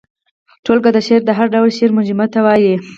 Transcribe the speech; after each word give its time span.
ټولګه 0.63 0.89
د 0.93 0.97
شاعر 1.07 1.21
د 1.25 1.29
هر 1.37 1.47
ډول 1.53 1.69
شعرو 1.77 1.97
مجموعې 1.99 2.27
ته 2.33 2.39
وايي. 2.45 2.75